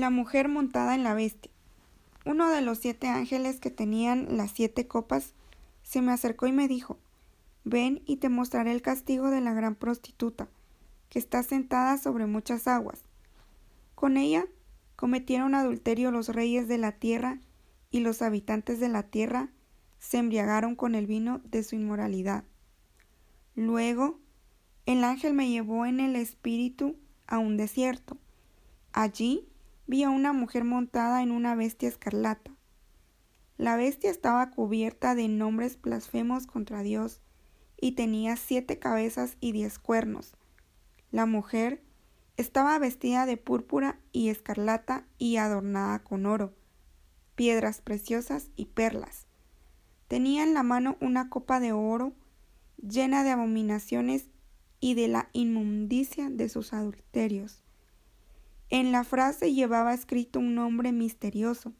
[0.00, 1.52] La mujer montada en la bestia.
[2.24, 5.34] Uno de los siete ángeles que tenían las siete copas
[5.82, 6.96] se me acercó y me dijo
[7.64, 10.48] Ven y te mostraré el castigo de la gran prostituta,
[11.10, 13.04] que está sentada sobre muchas aguas.
[13.94, 14.46] Con ella
[14.96, 17.38] cometieron adulterio los reyes de la tierra,
[17.90, 19.50] y los habitantes de la tierra
[19.98, 22.44] se embriagaron con el vino de su inmoralidad.
[23.54, 24.18] Luego
[24.86, 28.16] el ángel me llevó en el espíritu a un desierto.
[28.94, 29.49] Allí
[29.90, 32.52] vi a una mujer montada en una bestia escarlata.
[33.56, 37.20] La bestia estaba cubierta de nombres blasfemos contra Dios
[37.76, 40.36] y tenía siete cabezas y diez cuernos.
[41.10, 41.82] La mujer
[42.36, 46.54] estaba vestida de púrpura y escarlata y adornada con oro,
[47.34, 49.26] piedras preciosas y perlas.
[50.06, 52.12] Tenía en la mano una copa de oro
[52.76, 54.26] llena de abominaciones
[54.78, 57.64] y de la inmundicia de sus adulterios.
[58.70, 61.72] En la frase llevaba escrito un nombre misterioso.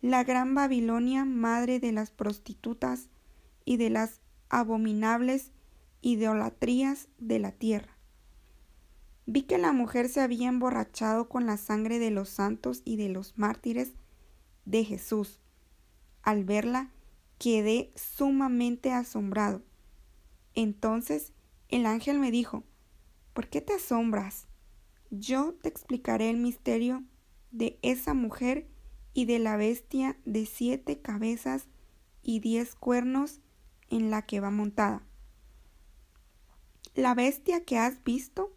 [0.00, 3.10] La gran Babilonia, madre de las prostitutas
[3.66, 5.52] y de las abominables
[6.00, 7.94] idolatrías de la tierra.
[9.26, 13.10] Vi que la mujer se había emborrachado con la sangre de los santos y de
[13.10, 13.92] los mártires
[14.64, 15.40] de Jesús.
[16.22, 16.90] Al verla,
[17.38, 19.62] quedé sumamente asombrado.
[20.54, 21.34] Entonces
[21.68, 22.64] el ángel me dijo,
[23.34, 24.46] ¿por qué te asombras?
[25.10, 27.02] Yo te explicaré el misterio
[27.50, 28.68] de esa mujer
[29.12, 31.66] y de la bestia de siete cabezas
[32.22, 33.40] y diez cuernos
[33.88, 35.02] en la que va montada.
[36.94, 38.52] La bestia que has visto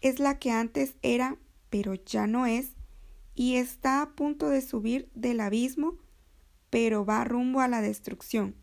[0.00, 1.38] es la que antes era,
[1.70, 2.72] pero ya no es,
[3.36, 5.96] y está a punto de subir del abismo,
[6.70, 8.56] pero va rumbo a la destrucción.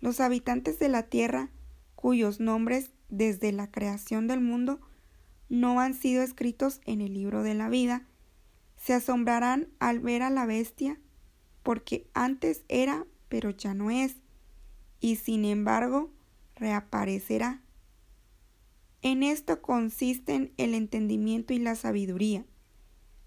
[0.00, 1.50] Los habitantes de la tierra,
[1.94, 4.80] cuyos nombres desde la creación del mundo
[5.50, 8.06] no han sido escritos en el libro de la vida,
[8.76, 10.98] se asombrarán al ver a la bestia,
[11.62, 14.16] porque antes era, pero ya no es,
[15.00, 16.10] y sin embargo
[16.54, 17.60] reaparecerá.
[19.02, 22.46] En esto consisten el entendimiento y la sabiduría,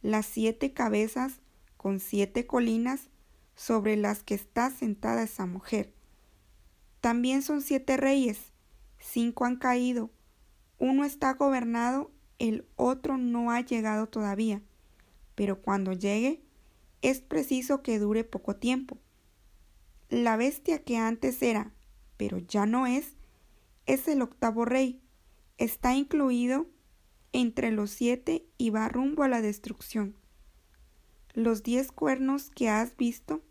[0.01, 1.41] las siete cabezas
[1.77, 3.09] con siete colinas
[3.55, 5.93] sobre las que está sentada esa mujer.
[7.01, 8.53] También son siete reyes,
[8.97, 10.09] cinco han caído,
[10.83, 14.61] uno está gobernado, el otro no ha llegado todavía,
[15.33, 16.43] pero cuando llegue
[17.01, 18.97] es preciso que dure poco tiempo.
[20.09, 21.71] La bestia que antes era,
[22.17, 23.15] pero ya no es,
[23.85, 25.01] es el octavo rey,
[25.57, 26.67] está incluido
[27.31, 30.17] entre los siete y va rumbo a la destrucción.
[31.33, 33.41] Los diez cuernos que has visto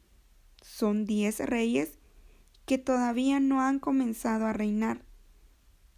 [0.61, 1.99] son diez reyes
[2.67, 5.03] que todavía no han comenzado a reinar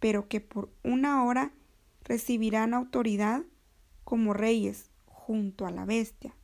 [0.05, 1.51] pero que por una hora
[2.03, 3.41] recibirán autoridad
[4.03, 6.35] como reyes junto a la bestia.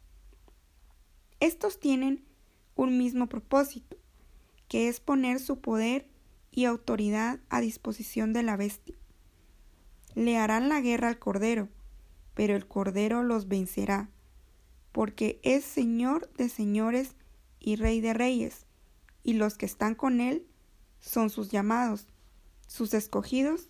[1.39, 2.25] Estos tienen
[2.73, 3.97] un mismo propósito,
[4.67, 6.07] que es poner su poder
[6.49, 8.95] y autoridad a disposición de la bestia.
[10.15, 11.69] Le harán la guerra al Cordero,
[12.33, 14.09] pero el Cordero los vencerá,
[14.91, 17.15] porque es Señor de señores
[17.59, 18.65] y Rey de reyes,
[19.21, 20.47] y los que están con él
[20.99, 22.07] son sus llamados,
[22.71, 23.69] sus escogidos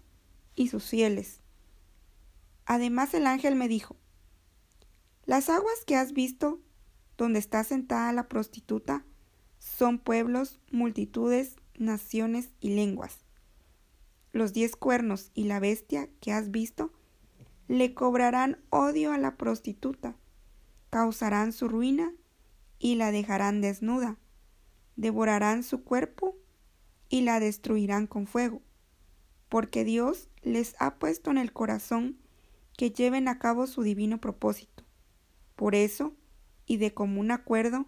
[0.53, 1.41] y sus fieles.
[2.66, 3.95] Además el ángel me dijo,
[5.25, 6.59] las aguas que has visto
[7.17, 9.03] donde está sentada la prostituta
[9.57, 13.25] son pueblos, multitudes, naciones y lenguas.
[14.34, 16.94] Los diez cuernos y la bestia que has visto
[17.67, 20.16] le cobrarán odio a la prostituta,
[20.91, 22.13] causarán su ruina
[22.78, 24.19] y la dejarán desnuda,
[24.95, 26.38] devorarán su cuerpo
[27.09, 28.61] y la destruirán con fuego
[29.51, 32.17] porque Dios les ha puesto en el corazón
[32.78, 34.85] que lleven a cabo su divino propósito.
[35.57, 36.16] Por eso,
[36.66, 37.85] y de común acuerdo,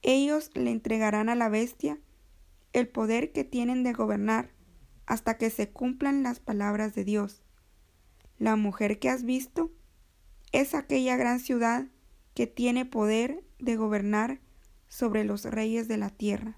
[0.00, 1.98] ellos le entregarán a la bestia
[2.72, 4.50] el poder que tienen de gobernar
[5.04, 7.42] hasta que se cumplan las palabras de Dios.
[8.38, 9.70] La mujer que has visto
[10.52, 11.88] es aquella gran ciudad
[12.32, 14.40] que tiene poder de gobernar
[14.88, 16.56] sobre los reyes de la tierra.